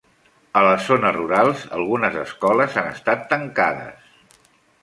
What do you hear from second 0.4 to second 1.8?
A les zones rurals,